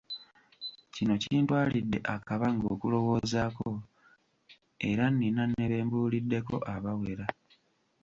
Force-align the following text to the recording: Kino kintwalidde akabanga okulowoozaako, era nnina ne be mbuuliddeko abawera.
Kino 0.93 1.13
kintwalidde 1.21 1.99
akabanga 2.15 2.65
okulowoozaako, 2.75 3.69
era 4.89 5.05
nnina 5.11 5.43
ne 5.47 5.65
be 5.69 5.77
mbuuliddeko 5.85 6.55
abawera. 6.73 7.25